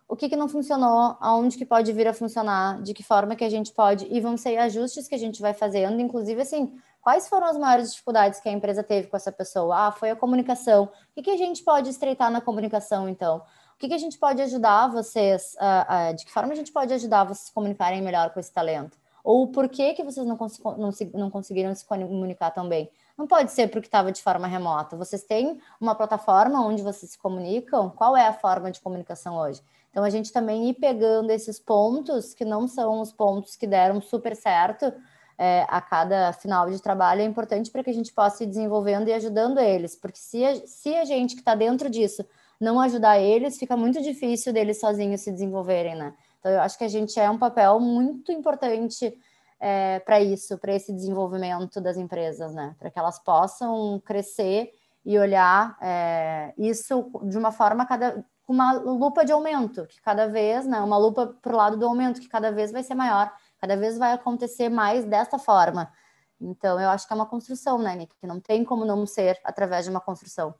[0.07, 3.43] o que, que não funcionou, aonde que pode vir a funcionar, de que forma que
[3.43, 7.27] a gente pode, e vão ser ajustes que a gente vai fazendo, inclusive assim, quais
[7.27, 9.87] foram as maiores dificuldades que a empresa teve com essa pessoa?
[9.87, 10.83] Ah, foi a comunicação.
[10.83, 13.41] O que, que a gente pode estreitar na comunicação, então?
[13.75, 16.71] O que, que a gente pode ajudar vocês, uh, uh, de que forma a gente
[16.71, 18.97] pode ajudar vocês a comunicarem melhor com esse talento?
[19.21, 22.89] Ou por que, que vocês não, cons não, não conseguiram se comunicar tão bem?
[23.17, 24.95] Não pode ser porque estava de forma remota.
[24.95, 27.89] Vocês têm uma plataforma onde vocês se comunicam?
[27.89, 29.61] Qual é a forma de comunicação hoje?
[29.91, 33.99] Então, a gente também ir pegando esses pontos, que não são os pontos que deram
[33.99, 34.93] super certo
[35.37, 39.07] é, a cada final de trabalho, é importante para que a gente possa ir desenvolvendo
[39.07, 42.25] e ajudando eles, porque se a, se a gente que está dentro disso
[42.59, 46.13] não ajudar eles, fica muito difícil deles sozinhos se desenvolverem, né?
[46.39, 49.17] Então, eu acho que a gente é um papel muito importante
[49.59, 52.75] é, para isso, para esse desenvolvimento das empresas, né?
[52.77, 54.71] Para que elas possam crescer
[55.03, 60.27] e olhar é, isso de uma forma cada com uma lupa de aumento, que cada
[60.27, 63.33] vez, né, uma lupa para o lado do aumento, que cada vez vai ser maior,
[63.59, 65.91] cada vez vai acontecer mais dessa forma.
[66.39, 68.15] Então, eu acho que é uma construção, né, Nick?
[68.19, 70.53] Que não tem como não ser através de uma construção.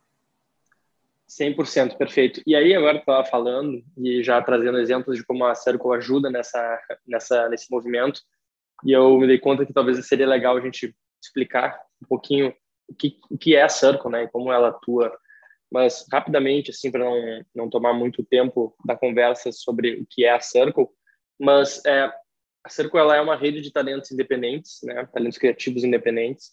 [1.30, 2.42] 100% perfeito.
[2.46, 6.30] E aí, agora que estava falando e já trazendo exemplos de como a Circle ajuda
[6.30, 8.22] nessa, nessa, nesse movimento,
[8.86, 12.54] e eu me dei conta que talvez seria legal a gente explicar um pouquinho
[12.88, 15.12] o que, o que é a Circle, né, e como ela atua
[15.72, 20.32] mas rapidamente, assim, para não, não tomar muito tempo da conversa sobre o que é
[20.32, 20.88] a Circle,
[21.40, 22.10] mas é,
[22.64, 26.52] a Circle ela é uma rede de talentos independentes, né, talentos criativos independentes,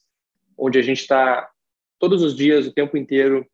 [0.59, 1.49] onde a gente está
[1.99, 3.47] todos os dias, o tempo inteiro,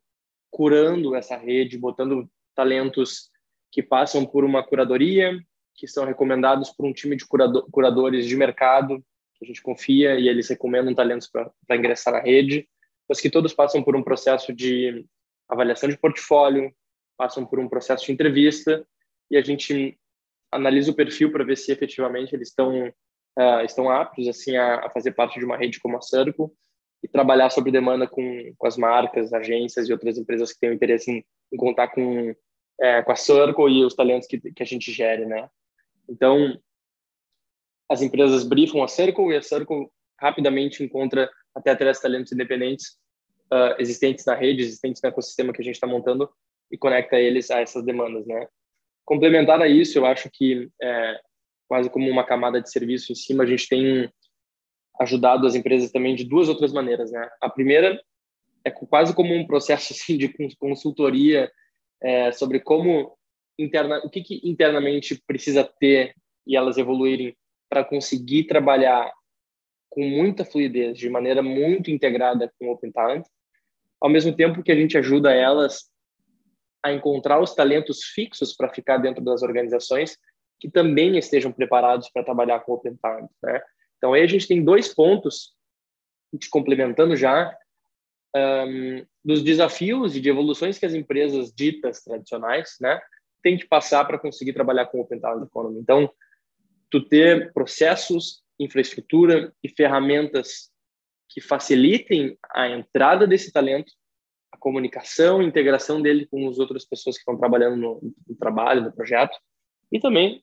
[0.50, 3.30] curando essa rede, botando talentos
[3.70, 5.38] que passam por uma curadoria,
[5.74, 9.02] que são recomendados por um time de curador, curadores de mercado,
[9.34, 12.68] que a gente confia e eles recomendam talentos para ingressar na rede,
[13.08, 15.06] mas que todos passam por um processo de
[15.48, 16.74] avaliação de portfólio,
[17.16, 18.86] passam por um processo de entrevista
[19.30, 19.98] e a gente
[20.50, 24.90] analisa o perfil para ver se efetivamente eles estão uh, estão aptos assim a, a,
[24.90, 26.50] fazer parte de uma rede como a Circle
[27.02, 31.10] e trabalhar sobre demanda com, com as marcas, agências e outras empresas que têm interesse
[31.10, 32.34] em, em contar com
[32.80, 35.48] é, com a Circle e os talentos que, que a gente gere, né?
[36.08, 36.58] Então
[37.88, 39.88] as empresas briefam a Circle e a Circle
[40.20, 42.98] rapidamente encontra até três talentos independentes
[43.52, 46.30] uh, existentes na rede, existentes no ecossistema que a gente está montando
[46.70, 48.46] e conecta eles a essas demandas, né?
[49.04, 51.20] Complementar a isso, eu acho que é,
[51.66, 54.12] quase como uma camada de serviço em cima, a gente tem
[55.00, 57.28] ajudado as empresas também de duas outras maneiras, né?
[57.40, 58.00] A primeira
[58.64, 61.50] é quase como um processo assim de consultoria
[62.02, 63.16] é, sobre como
[63.58, 66.14] interna, o que, que internamente precisa ter
[66.46, 67.36] e elas evoluírem
[67.68, 69.12] para conseguir trabalhar
[69.90, 73.24] com muita fluidez, de maneira muito integrada com o Open Talent,
[74.00, 75.90] ao mesmo tempo que a gente ajuda elas
[76.84, 80.16] a encontrar os talentos fixos para ficar dentro das organizações
[80.60, 83.60] que também estejam preparados para trabalhar com Open Talent, né?
[83.98, 85.52] Então aí a gente tem dois pontos
[86.38, 87.54] te complementando já
[88.36, 93.00] um, dos desafios e de evoluções que as empresas ditas tradicionais, né,
[93.42, 95.78] têm que passar para conseguir trabalhar com Open Talent Economy.
[95.80, 96.10] Então,
[96.90, 100.70] tu ter processos, infraestrutura e ferramentas
[101.28, 103.92] que facilitem a entrada desse talento,
[104.52, 108.82] a comunicação, a integração dele com as outras pessoas que estão trabalhando no, no trabalho,
[108.82, 109.38] no projeto,
[109.92, 110.42] e também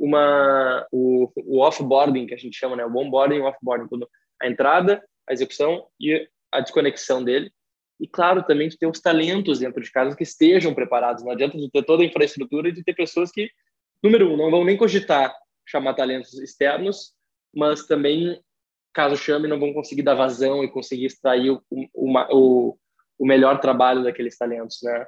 [0.00, 4.08] uma o, o offboarding que a gente chama, né, o onboarding o offboarding, tudo
[4.40, 7.52] a entrada, a execução e a desconexão dele.
[8.00, 11.22] E claro, também ter os talentos dentro de casa que estejam preparados.
[11.22, 13.50] Não adianta de ter toda a infraestrutura e de ter pessoas que,
[14.02, 15.34] número um, não vão nem cogitar
[15.66, 17.12] chamar talentos externos,
[17.54, 18.42] mas também
[18.92, 21.62] caso chame, não vão conseguir dar vazão e conseguir extrair o,
[21.94, 22.78] o,
[23.18, 25.06] o melhor trabalho daqueles talentos, né?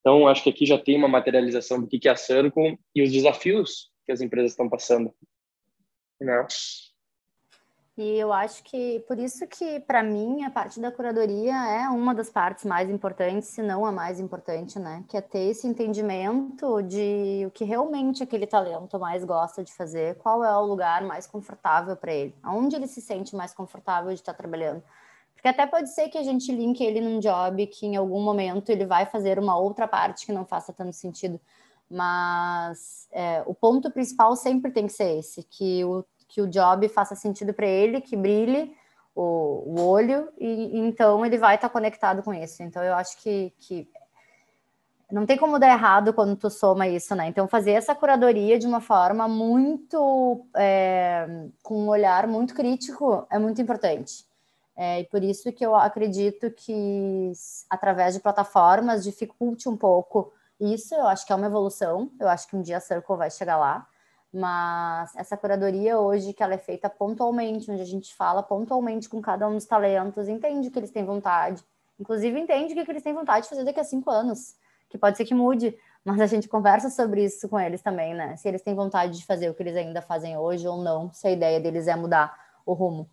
[0.00, 3.12] Então, acho que aqui já tem uma materialização do que é a Circle e os
[3.12, 5.12] desafios que as empresas estão passando,
[6.20, 6.46] né?
[7.98, 12.14] E eu acho que por isso que para mim a parte da curadoria é uma
[12.14, 15.04] das partes mais importantes, se não a mais importante, né?
[15.08, 20.14] Que é ter esse entendimento de o que realmente aquele talento mais gosta de fazer,
[20.18, 24.20] qual é o lugar mais confortável para ele, aonde ele se sente mais confortável de
[24.20, 24.80] estar trabalhando.
[25.38, 28.70] Porque até pode ser que a gente linke ele num job que em algum momento
[28.70, 31.40] ele vai fazer uma outra parte que não faça tanto sentido.
[31.88, 36.86] Mas é, o ponto principal sempre tem que ser esse, que o que o job
[36.88, 38.76] faça sentido para ele, que brilhe
[39.14, 42.62] o, o olho, e, e, então ele vai estar tá conectado com isso.
[42.62, 43.88] Então eu acho que, que
[45.10, 47.26] não tem como dar errado quando tu soma isso, né?
[47.28, 51.26] Então fazer essa curadoria de uma forma muito é,
[51.62, 54.27] com um olhar muito crítico é muito importante.
[54.78, 57.32] É, e por isso que eu acredito que
[57.68, 60.94] através de plataformas dificulte um pouco isso.
[60.94, 62.12] Eu acho que é uma evolução.
[62.20, 63.86] Eu acho que um dia a Circle vai chegar lá
[64.32, 69.20] mas essa curadoria hoje que ela é feita pontualmente, onde a gente fala pontualmente com
[69.20, 71.64] cada um dos talentos, entende que eles têm vontade,
[71.98, 74.54] inclusive entende o que eles têm vontade de fazer daqui a cinco anos,
[74.88, 78.36] que pode ser que mude, mas a gente conversa sobre isso com eles também, né?
[78.36, 81.26] Se eles têm vontade de fazer o que eles ainda fazem hoje ou não, se
[81.26, 83.08] a ideia deles é mudar o rumo.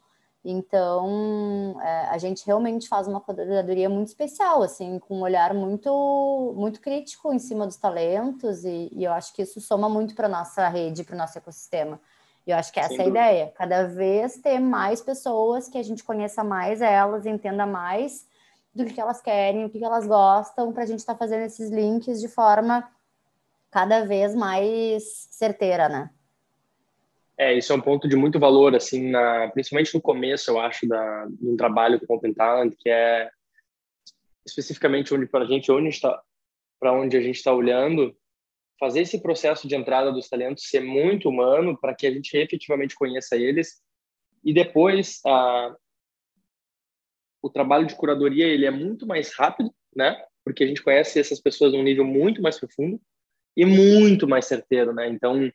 [0.48, 6.54] Então, é, a gente realmente faz uma curadoria muito especial, assim, com um olhar muito,
[6.56, 10.28] muito crítico em cima dos talentos, e, e eu acho que isso soma muito para
[10.28, 12.00] a nossa rede, para o nosso ecossistema.
[12.46, 15.84] E eu acho que essa é a ideia, cada vez ter mais pessoas que a
[15.84, 18.28] gente conheça mais elas, entenda mais
[18.74, 21.72] do que elas querem, o que elas gostam, para a gente estar tá fazendo esses
[21.72, 22.88] links de forma
[23.72, 26.12] cada vez mais certeira, né?
[27.38, 30.88] É, isso é um ponto de muito valor, assim, na, principalmente no começo, eu acho,
[30.88, 33.30] da, do trabalho com Open Talent, que é
[34.46, 36.22] especificamente onde para a gente, onde está,
[36.80, 38.16] para onde a gente está olhando,
[38.80, 42.96] fazer esse processo de entrada dos talentos ser muito humano para que a gente efetivamente
[42.96, 43.82] conheça eles
[44.44, 45.76] e depois a,
[47.42, 50.24] o trabalho de curadoria ele é muito mais rápido, né?
[50.44, 53.02] Porque a gente conhece essas pessoas num nível muito mais profundo
[53.58, 55.08] e muito mais certeiro, né?
[55.08, 55.52] Então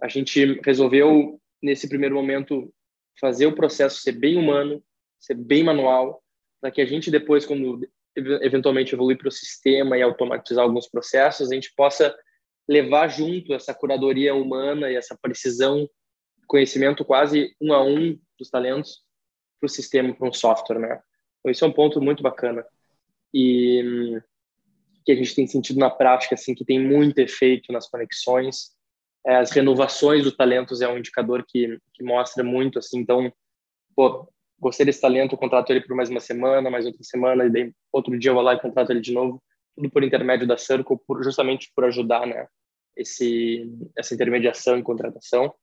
[0.00, 2.72] a gente resolveu, nesse primeiro momento,
[3.20, 4.82] fazer o processo ser bem humano,
[5.18, 6.22] ser bem manual,
[6.60, 7.80] para que a gente depois, quando
[8.16, 12.14] eventualmente evoluir para o sistema e automatizar alguns processos, a gente possa
[12.68, 15.88] levar junto essa curadoria humana e essa precisão,
[16.46, 19.02] conhecimento quase um a um dos talentos
[19.58, 21.00] para o sistema, para um software, né?
[21.40, 22.64] Então, isso é um ponto muito bacana
[23.32, 24.20] e
[25.04, 28.70] que a gente tem sentido na prática, assim, que tem muito efeito nas conexões
[29.26, 33.32] as renovações dos talentos é um indicador que, que mostra muito, assim, então,
[33.94, 37.72] pô, gostei desse talento, contrato ele por mais uma semana, mais outra semana, e daí
[37.92, 39.42] outro dia eu vou lá e contrato ele de novo,
[39.76, 42.46] tudo por intermédio da Circle, por, justamente por ajudar, né,
[42.96, 45.54] esse, essa intermediação e contratação.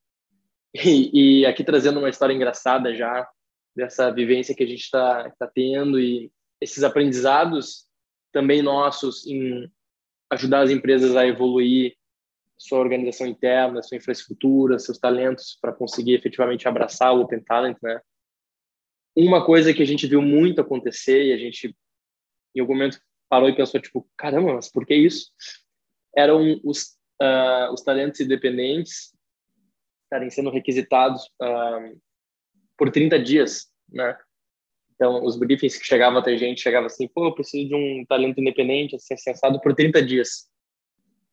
[0.74, 3.28] E, e aqui trazendo uma história engraçada já,
[3.76, 7.86] dessa vivência que a gente está tá tendo e esses aprendizados
[8.32, 9.72] também nossos em
[10.32, 11.96] ajudar as empresas a evoluir
[12.60, 18.02] sua organização interna, sua infraestrutura, seus talentos para conseguir efetivamente abraçar o Open Talent, né?
[19.16, 21.76] Uma coisa que a gente viu muito acontecer e a gente
[22.54, 25.32] em algum momento parou e pensou tipo, caramba, mas por que isso?
[26.16, 29.14] Eram os uh, os talentos independentes
[30.04, 32.02] estarem sendo requisitados uh,
[32.78, 34.18] por 30 dias, né?
[34.96, 38.06] Então, os briefings que chegavam até a gente, chegava assim, pô, eu preciso de um
[38.06, 40.50] talento independente, assim, sensado por 30 dias.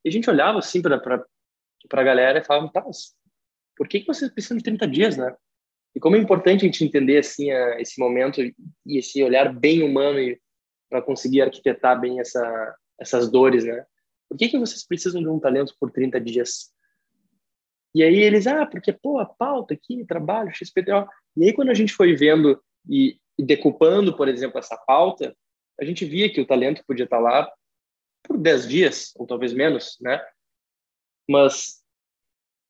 [0.07, 1.27] E a gente olhava assim para
[1.91, 3.13] a galera e falava, tá, mas
[3.77, 5.35] por que, que vocês precisam de 30 dias, né?
[5.97, 8.55] E como é importante a gente entender assim a, esse momento e
[8.87, 10.21] esse olhar bem humano
[10.89, 13.85] para conseguir arquitetar bem essa, essas dores, né?
[14.29, 16.73] Por que, que vocês precisam de um talento por 30 dias?
[17.93, 21.05] E aí eles, ah, porque, pô, a pauta aqui, trabalho, XPTO.
[21.37, 25.37] E aí quando a gente foi vendo e, e decupando, por exemplo, essa pauta,
[25.81, 27.51] a gente via que o talento podia estar lá
[28.27, 30.25] por 10 dias, ou talvez menos, né?
[31.29, 31.83] Mas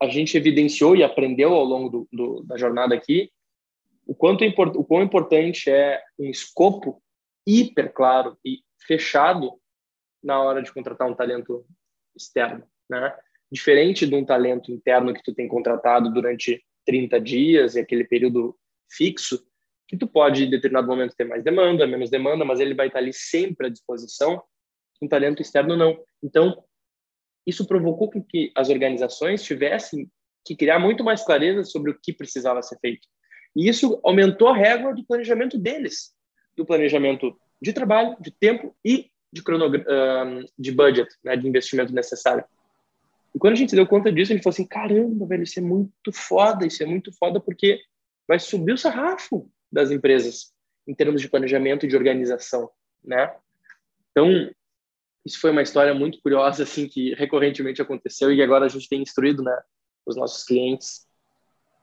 [0.01, 3.31] a gente evidenciou e aprendeu ao longo do, do, da jornada aqui
[4.07, 7.03] o quanto é o quão importante é um escopo
[7.47, 9.61] hiper claro e fechado
[10.23, 11.66] na hora de contratar um talento
[12.14, 13.14] externo, né?
[13.51, 18.57] Diferente de um talento interno que tu tem contratado durante 30 dias e aquele período
[18.90, 19.45] fixo,
[19.88, 23.01] que tu pode em determinado momento ter mais demanda, menos demanda, mas ele vai estar
[23.01, 24.42] ali sempre à disposição
[25.03, 25.99] um talento externo não.
[26.23, 26.63] Então,
[27.47, 30.11] isso provocou que as organizações tivessem
[30.45, 33.07] que criar muito mais clareza sobre o que precisava ser feito.
[33.55, 36.15] E isso aumentou a régua do planejamento deles,
[36.57, 39.43] do planejamento de trabalho, de tempo e de,
[40.59, 42.45] de budget, né, de investimento necessário.
[43.35, 45.63] E quando a gente deu conta disso, a gente falou assim, caramba, velho, isso é
[45.63, 47.81] muito foda, isso é muito foda porque
[48.27, 50.53] vai subir o sarrafo das empresas
[50.87, 52.71] em termos de planejamento e de organização,
[53.05, 53.35] né?
[54.11, 54.51] Então,
[55.27, 59.03] isso foi uma história muito curiosa, assim, que recorrentemente aconteceu e agora a gente tem
[59.03, 59.59] instruído, né,
[60.07, 61.05] os nossos clientes,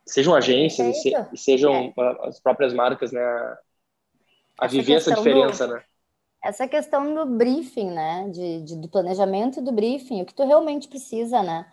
[0.07, 2.27] sejam agências se, e, sejam é.
[2.27, 5.83] as próprias marcas, né, a essa viver essa diferença, do, né?
[6.41, 10.45] Essa questão do briefing, né, de, de, do planejamento e do briefing, o que tu
[10.45, 11.65] realmente precisa, né?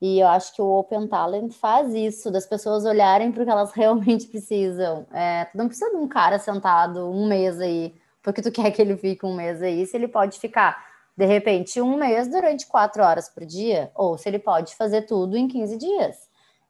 [0.00, 3.50] E eu acho que o Open Talent faz isso, das pessoas olharem para o que
[3.50, 5.06] elas realmente precisam.
[5.10, 8.82] É, tu não precisa de um cara sentado um mês aí, porque tu quer que
[8.82, 10.87] ele fique um mês aí, se ele pode ficar,
[11.18, 15.36] de repente, um mês durante quatro horas por dia, ou se ele pode fazer tudo
[15.36, 16.16] em 15 dias.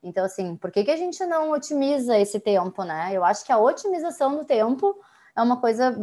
[0.03, 3.11] Então, assim, por que, que a gente não otimiza esse tempo, né?
[3.13, 4.99] Eu acho que a otimização do tempo
[5.37, 5.95] é uma coisa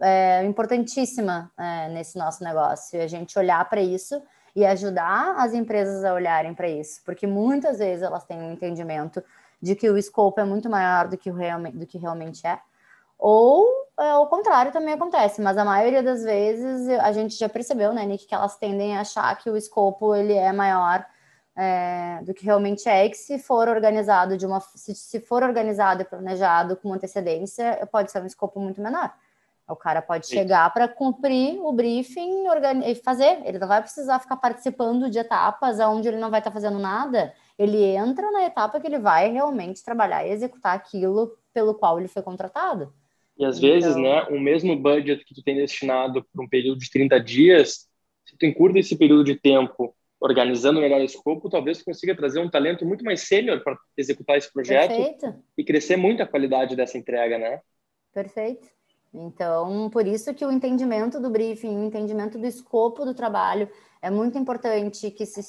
[0.00, 4.22] é, importantíssima é, nesse nosso negócio, a gente olhar para isso
[4.54, 9.20] e ajudar as empresas a olharem para isso, porque muitas vezes elas têm um entendimento
[9.60, 12.60] de que o escopo é muito maior do que, o realmente, do que realmente é,
[13.24, 13.64] ou
[14.00, 18.04] é, o contrário também acontece, mas a maioria das vezes a gente já percebeu, né,
[18.04, 21.06] Nick, que elas tendem a achar que o escopo ele é maior
[21.56, 25.44] é, do que realmente é, e que se for organizado de uma se, se for
[25.44, 29.14] organizado e planejado com antecedência, pode ser um escopo muito menor.
[29.68, 32.44] O cara pode chegar para cumprir o briefing
[32.84, 33.40] e fazer.
[33.44, 36.80] Ele não vai precisar ficar participando de etapas onde ele não vai estar tá fazendo
[36.80, 37.32] nada.
[37.56, 42.08] Ele entra na etapa que ele vai realmente trabalhar e executar aquilo pelo qual ele
[42.08, 42.92] foi contratado.
[43.42, 43.70] E às então...
[43.70, 47.88] vezes, né, o mesmo budget que tu tem destinado para um período de 30 dias,
[48.24, 52.38] se tu encurta esse período de tempo organizando melhor o escopo, talvez tu consiga trazer
[52.38, 55.34] um talento muito mais sênior para executar esse projeto Perfeito.
[55.58, 57.60] e crescer muito a qualidade dessa entrega, né?
[58.14, 58.68] Perfeito.
[59.12, 63.68] Então, por isso que o entendimento do briefing, o entendimento do escopo do trabalho
[64.00, 65.40] é muito importante que, se,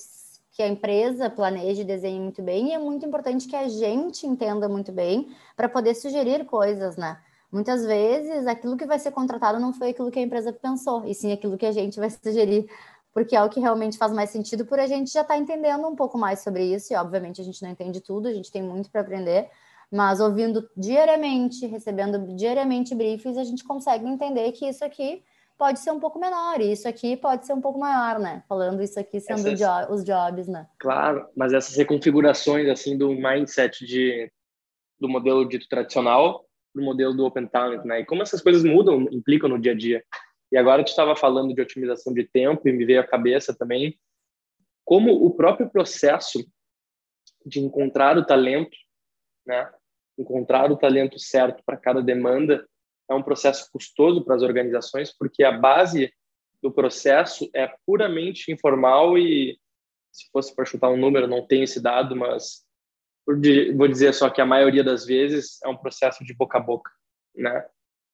[0.51, 4.25] que a empresa planeje e desenhe muito bem, e é muito importante que a gente
[4.25, 7.21] entenda muito bem para poder sugerir coisas, né?
[7.53, 11.13] Muitas vezes aquilo que vai ser contratado não foi aquilo que a empresa pensou, e
[11.13, 12.67] sim aquilo que a gente vai sugerir,
[13.13, 15.87] porque é o que realmente faz mais sentido, por a gente já estar tá entendendo
[15.87, 18.63] um pouco mais sobre isso, e obviamente a gente não entende tudo, a gente tem
[18.63, 19.51] muito para aprender,
[19.91, 25.23] mas ouvindo diariamente, recebendo diariamente briefings, a gente consegue entender que isso aqui
[25.55, 28.43] pode ser um pouco menor e isso aqui pode ser um pouco maior, né?
[28.49, 30.65] Falando isso aqui sendo essas, jo os jobs, né?
[30.79, 34.31] Claro, mas essas reconfigurações assim do mindset de
[34.99, 38.01] do modelo dito tradicional do modelo do Open Talent, né?
[38.01, 40.03] E como essas coisas mudam, implicam no dia a dia.
[40.51, 43.97] E agora tu estava falando de otimização de tempo e me veio à cabeça também
[44.85, 46.45] como o próprio processo
[47.45, 48.75] de encontrar o talento,
[49.45, 49.71] né?
[50.17, 52.67] encontrar o talento certo para cada demanda
[53.09, 56.13] é um processo custoso para as organizações, porque a base
[56.61, 59.59] do processo é puramente informal e,
[60.11, 62.63] se fosse para chutar um número, não tenho esse dado, mas
[63.25, 66.91] vou dizer só que a maioria das vezes é um processo de boca a boca,
[67.35, 67.65] né?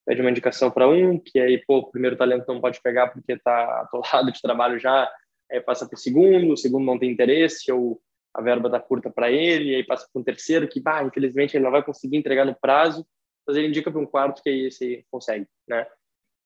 [0.06, 3.34] Pede uma indicação para um, que aí, pô, o primeiro talento não pode pegar porque
[3.34, 5.12] está atolado de trabalho já,
[5.52, 8.02] aí passa para o segundo, o segundo não tem interesse, ou
[8.34, 11.64] a verba da curta para ele, aí passa para um terceiro que, bah, infelizmente ele
[11.64, 13.06] não vai conseguir entregar no prazo,
[13.46, 15.88] mas ele indica para um quarto que aí esse consegue, né?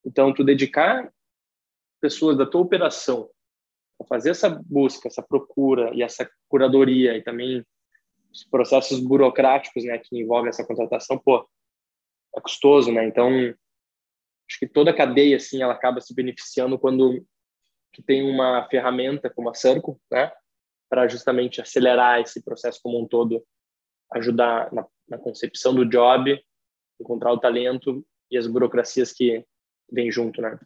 [0.06, 1.12] Então, tu dedicar
[2.02, 3.30] pessoas da tua operação
[4.02, 7.65] a fazer essa busca, essa procura e essa curadoria e também
[8.34, 11.48] os processos burocráticos, né, que envolvem essa contratação, pô,
[12.36, 13.06] é custoso, né?
[13.06, 17.24] Então, acho que toda a cadeia, assim, ela acaba se beneficiando quando
[17.93, 20.32] tu tem uma ferramenta como a Circle, né?
[20.89, 23.43] para justamente acelerar esse processo como um todo,
[24.12, 26.39] ajudar na, na concepção do job,
[27.02, 29.43] encontrar o talento e as burocracias que
[29.91, 30.60] vêm junto, né?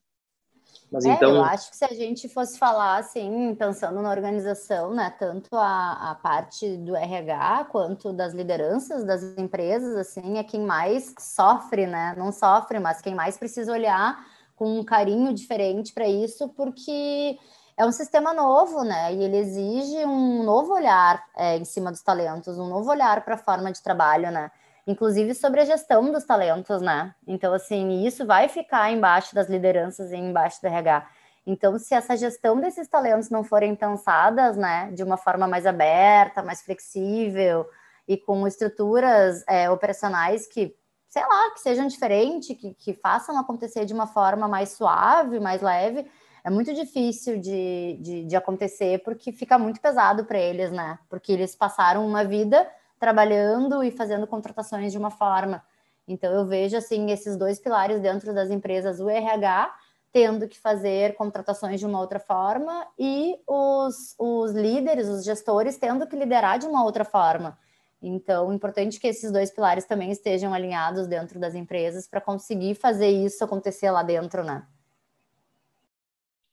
[0.91, 1.36] Mas é, então...
[1.36, 6.12] Eu acho que se a gente fosse falar assim, pensando na organização, né, tanto a,
[6.12, 12.15] a parte do RH quanto das lideranças das empresas, assim, é quem mais sofre, né?
[12.17, 14.17] Não sofre, mas quem mais precisa olhar
[14.56, 17.38] com um carinho diferente para isso, porque
[17.78, 19.13] é um sistema novo, né?
[19.13, 23.36] E ele exige um novo olhar é, em cima dos talentos, um novo olhar para
[23.36, 24.50] a forma de trabalho, né?
[24.88, 27.13] Inclusive sobre a gestão dos talentos, né?
[27.27, 31.06] Então, assim, isso vai ficar embaixo das lideranças e embaixo do RH.
[31.46, 36.42] Então, se essa gestão desses talentos não forem pensadas, né, de uma forma mais aberta,
[36.42, 37.65] mais flexível
[38.08, 40.73] e com estruturas é, operacionais que,
[41.10, 45.62] sei lá, que sejam diferentes, que, que façam acontecer de uma forma mais suave, mais
[45.62, 46.10] leve,
[46.44, 50.98] é muito difícil de, de, de acontecer porque fica muito pesado para eles, né?
[51.10, 52.65] Porque eles passaram uma vida
[53.00, 55.63] trabalhando e fazendo contratações de uma forma.
[56.08, 59.73] Então, eu vejo, assim, esses dois pilares dentro das empresas, o RH
[60.12, 66.08] tendo que fazer contratações de uma outra forma e os, os líderes, os gestores, tendo
[66.08, 67.58] que liderar de uma outra forma.
[68.02, 72.75] Então, é importante que esses dois pilares também estejam alinhados dentro das empresas para conseguir
[72.75, 74.65] fazer isso acontecer lá dentro, né?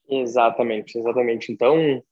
[0.09, 1.53] Exatamente, exatamente.
[1.53, 2.03] Então,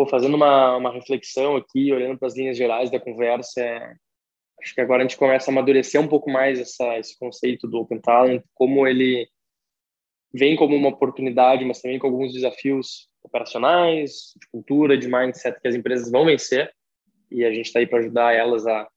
[0.00, 3.94] pô, fazendo uma, uma reflexão aqui, olhando para as linhas gerais da conversa, é,
[4.58, 7.80] acho que agora a gente começa a amadurecer um pouco mais essa, esse conceito do
[7.80, 9.28] Open Talent, como ele
[10.32, 15.68] vem como uma oportunidade, mas também com alguns desafios operacionais, de cultura, de mindset que
[15.68, 16.72] as empresas vão vencer
[17.30, 18.88] e a gente está aí para ajudar elas a,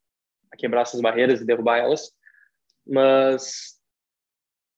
[0.54, 2.14] a, quebrar essas barreiras e derrubar elas.
[2.88, 3.78] Mas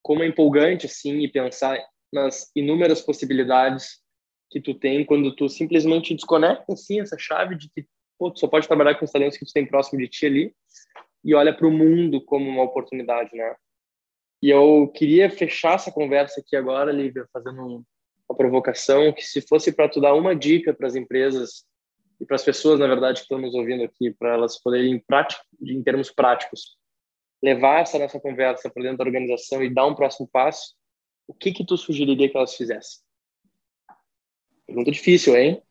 [0.02, 1.78] como é empolgante assim e pensar
[2.12, 4.04] nas inúmeras possibilidades
[4.50, 7.86] que tu tem quando tu simplesmente desconecta assim essa chave de que
[8.18, 10.54] pô, tu só pode trabalhar com os talentos que tu tem próximo de ti ali
[11.24, 13.54] e olha para o mundo como uma oportunidade, né?
[14.42, 17.84] E eu queria fechar essa conversa aqui agora, Lívia, fazendo
[18.28, 21.64] uma provocação que se fosse para tu dar uma dica para as empresas
[22.20, 25.42] e para as pessoas, na verdade, que estão nos ouvindo aqui, para elas poderem, prático,
[25.60, 26.76] em termos práticos,
[27.42, 30.74] levar essa nossa conversa para dentro da organização e dar um próximo passo,
[31.26, 33.05] o que que tu sugeriria que elas fizessem?
[34.66, 35.62] Pergunta difícil, hein?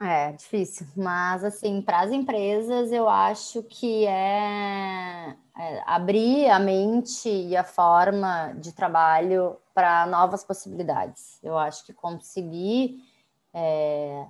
[0.00, 0.86] É, difícil.
[0.96, 7.62] Mas, assim, para as empresas, eu acho que é, é, abrir a mente e a
[7.62, 11.38] forma de trabalho para novas possibilidades.
[11.42, 13.00] Eu acho que conseguir
[13.54, 14.26] é,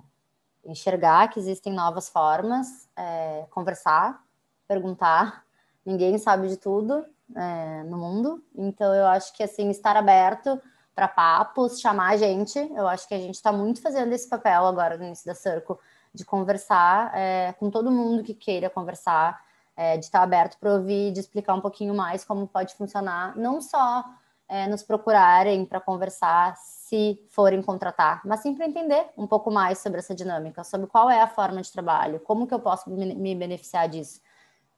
[0.65, 4.23] enxergar que existem novas formas, é, conversar,
[4.67, 5.43] perguntar.
[5.85, 7.03] Ninguém sabe de tudo
[7.35, 10.61] é, no mundo, então eu acho que assim estar aberto
[10.95, 12.59] para papos, chamar a gente.
[12.75, 15.79] Eu acho que a gente está muito fazendo esse papel agora no início da Circo
[16.13, 19.43] de conversar é, com todo mundo que queira conversar,
[19.75, 23.59] é, de estar aberto para ouvir, de explicar um pouquinho mais como pode funcionar, não
[23.59, 24.05] só
[24.47, 29.79] é, nos procurarem para conversar se forem contratar, mas sim para entender um pouco mais
[29.79, 33.33] sobre essa dinâmica, sobre qual é a forma de trabalho, como que eu posso me
[33.33, 34.21] beneficiar disso.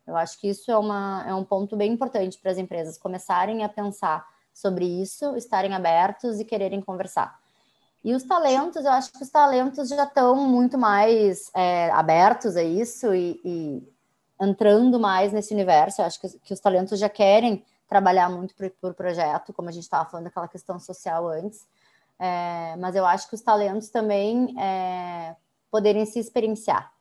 [0.07, 3.63] Eu acho que isso é, uma, é um ponto bem importante para as empresas começarem
[3.63, 7.37] a pensar sobre isso, estarem abertos e quererem conversar.
[8.01, 12.63] E os talentos, eu acho que os talentos já estão muito mais é, abertos a
[12.63, 13.93] isso e, e,
[14.39, 16.01] entrando mais nesse universo.
[16.01, 19.71] Eu acho que, que os talentos já querem trabalhar muito por, por projeto, como a
[19.71, 21.67] gente estava falando daquela questão social antes.
[22.17, 25.35] É, mas eu acho que os talentos também é,
[25.69, 26.93] poderem se experienciar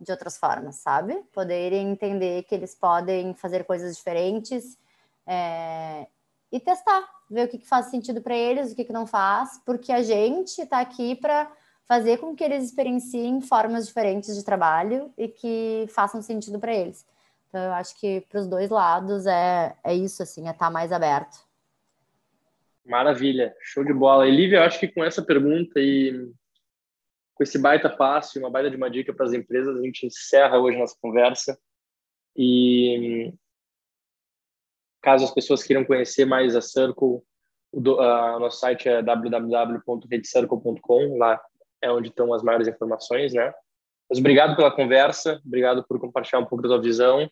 [0.00, 1.14] de outras formas, sabe?
[1.32, 4.78] Poderem entender que eles podem fazer coisas diferentes
[5.26, 6.06] é,
[6.52, 9.58] e testar, ver o que, que faz sentido para eles, o que, que não faz,
[9.64, 11.50] porque a gente está aqui para
[11.88, 17.06] fazer com que eles experienciem formas diferentes de trabalho e que façam sentido para eles.
[17.48, 20.70] Então, eu acho que para os dois lados é, é isso, assim, é estar tá
[20.70, 21.38] mais aberto.
[22.84, 24.26] Maravilha, show de bola.
[24.26, 26.30] Elívia, eu acho que com essa pergunta e
[27.34, 30.06] com esse baita passo e uma baita de uma dica para as empresas, a gente
[30.06, 31.58] encerra hoje nossa conversa.
[32.36, 33.32] E
[35.02, 37.20] caso as pessoas queiram conhecer mais a Circle,
[37.72, 41.40] o do, a, nosso site é www.redcircle.com, lá
[41.82, 43.52] é onde estão as maiores informações, né?
[44.08, 47.28] Mas obrigado pela conversa, obrigado por compartilhar um pouco da sua visão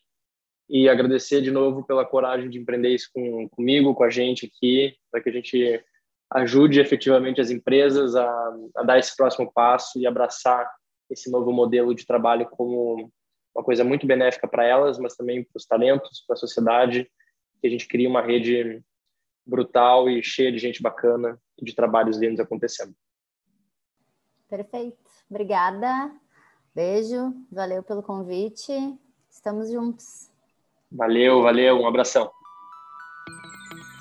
[0.69, 4.95] e agradecer de novo pela coragem de empreender isso com, comigo, com a gente aqui,
[5.11, 5.83] para que a gente
[6.31, 10.69] ajude efetivamente as empresas a, a, dar esse próximo passo e abraçar
[11.09, 13.11] esse novo modelo de trabalho como
[13.53, 17.05] uma coisa muito benéfica para elas, mas também para os talentos, para a sociedade,
[17.61, 18.83] que a gente crie uma rede
[19.45, 22.95] brutal e cheia de gente bacana e de trabalhos lindos acontecendo.
[24.49, 24.97] Perfeito.
[25.29, 26.11] Obrigada.
[26.73, 27.33] Beijo.
[27.51, 28.73] Valeu pelo convite.
[29.29, 30.29] Estamos juntos.
[30.91, 32.29] Valeu, valeu, um abração.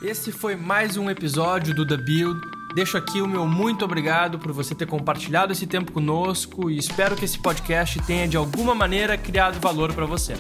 [0.03, 2.60] Esse foi mais um episódio do The Build.
[2.75, 7.17] Deixo aqui o meu muito obrigado por você ter compartilhado esse tempo conosco e espero
[7.17, 10.35] que esse podcast tenha de alguma maneira criado valor para você.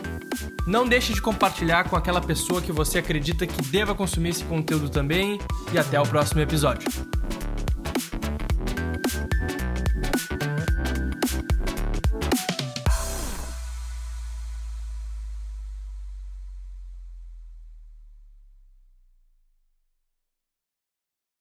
[0.64, 4.89] Não deixe de compartilhar com aquela pessoa que você acredita que deva consumir esse conteúdo
[4.89, 5.41] também
[5.72, 6.89] e até o próximo episódio.